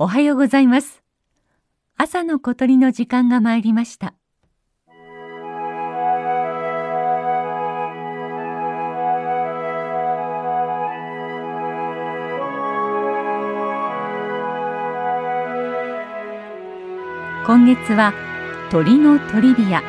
[0.00, 1.02] おはようございます。
[1.96, 4.14] 朝の小鳥の時間が参りました。
[17.44, 18.14] 今月は
[18.70, 19.82] 鳥のトリビア。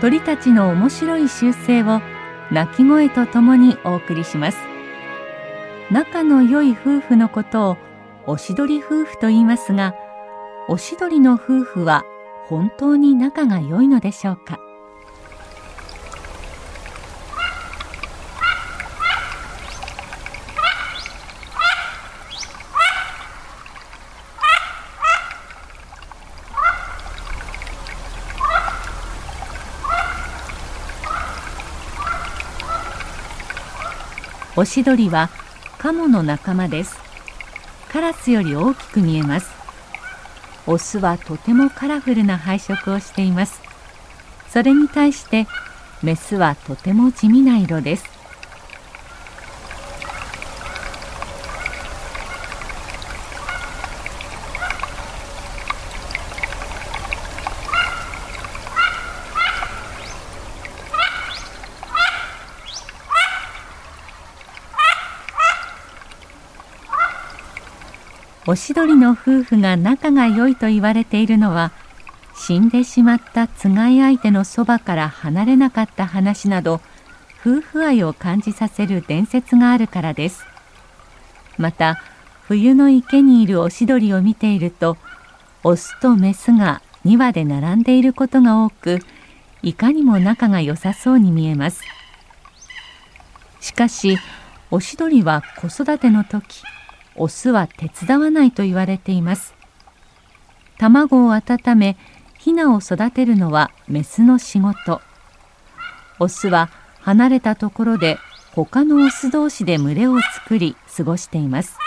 [0.00, 2.00] 鳥たちの面白い習性を
[2.50, 4.58] 鳴き声とともにお送りします。
[5.92, 7.91] 仲の良い夫婦のことを
[8.24, 9.94] おしどり夫婦と言いますが
[10.68, 12.04] おしどりの夫婦は
[12.46, 14.60] 本当に仲が良いのでしょうか？
[34.54, 35.28] オシドリは
[35.78, 37.01] カモの仲間です。
[37.92, 39.50] カラスより大きく見えます。
[40.66, 43.60] オスはとてもカラフルな配色をしています。
[44.48, 45.46] それに対して
[46.02, 48.21] メスはとても地味な色です。
[68.44, 71.70] おしどりの夫婦が仲が良いと言われているのは
[72.34, 76.80] 死んでしまったつがい相手のそばから離れなかった話など
[77.40, 80.44] 夫婦愛を感じさせる伝説があるからです。
[81.56, 82.00] また
[82.42, 84.96] 冬の池にいるオシドリを見ていると
[85.62, 88.98] オスとメスが2羽で並んでいることが多く
[89.62, 91.82] いかにも仲が良さそうに見えます。
[93.60, 94.18] しかし
[94.72, 96.64] オシドリは子育ての時
[97.16, 99.54] オスは手伝わないと言われています。
[100.78, 101.96] 卵を温め
[102.38, 105.00] ヒナを育てるのはメスの仕事。
[106.18, 108.18] オスは離れたところで
[108.54, 111.78] 他のオス同士で群れを作り過ごしています。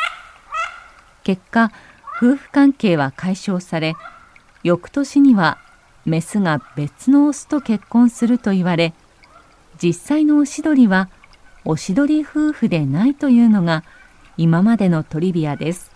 [1.24, 1.72] 結果
[2.18, 3.96] 夫婦関係は解消され
[4.64, 5.58] 翌年には
[6.06, 8.94] メスが別のオスと結婚すると言われ
[9.82, 11.10] 実際のオシドリは
[11.66, 13.84] オシドリ夫婦でないというのが
[14.38, 15.92] 今までのトリビアです。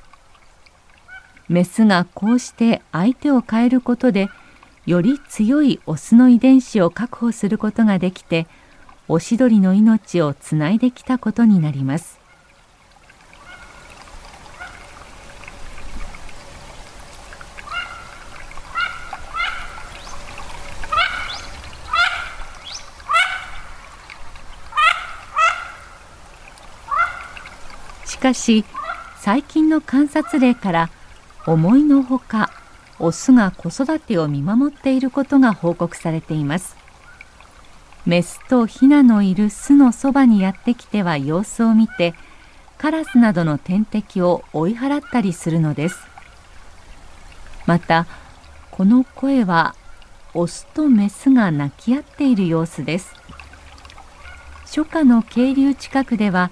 [1.49, 4.29] メスがこうして相手を変えることで
[4.85, 8.47] より強いオスの遺伝子を確保することができて
[9.07, 12.18] オシドリの命をつないできたことになります。
[28.19, 28.65] しかし
[29.21, 30.89] 最近の観察例から
[31.47, 32.51] 思いのほか
[32.99, 36.75] オスが子育てを見守っていることが報告されています。
[38.05, 42.13] メスとヒナのいる巣のそばにやってきては様子を見て
[42.77, 45.97] カラスなどの天敵を追い払ったりするのです。
[47.65, 48.05] また
[48.69, 49.75] この声は
[50.33, 53.15] オスとメスが鳴き合っている様子です。
[54.65, 56.51] 初夏の渓流近くでは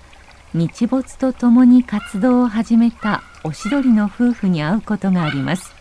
[0.58, 5.72] 日没とともに活動を始めたおしどりの夫婦に会うことがあります。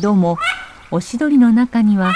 [0.00, 0.38] どうも
[0.92, 2.12] おしどりの中には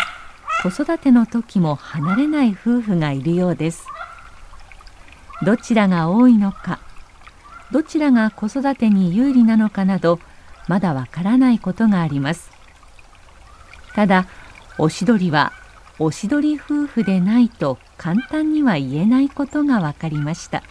[0.63, 3.89] 子育ての時も離れない夫婦がいるようです。
[5.45, 6.79] どちらが多いのか
[7.73, 10.21] どちらが子育てに有利なのかなど
[10.69, 12.53] まだわからないことがあります。
[13.97, 14.29] ただ
[14.79, 15.53] おしどりは
[15.99, 20.63] おしどり夫婦でないと簡単には言えないことが分かりました。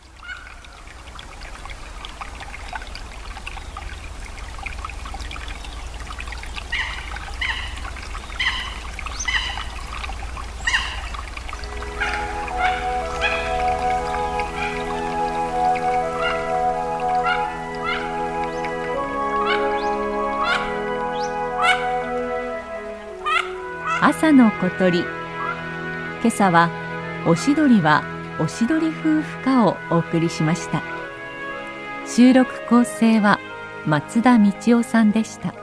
[24.03, 25.01] 朝の小鳥。
[25.01, 25.07] 今
[26.25, 26.71] 朝は
[27.27, 28.03] おしどりは
[28.39, 30.81] おしどり夫婦かをお送りしました。
[32.07, 33.39] 収録構成は
[33.85, 35.53] 松田道夫さんでした。